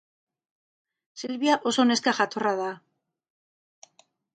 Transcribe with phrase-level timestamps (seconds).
[1.25, 2.75] Silvia oso neska jatorra da.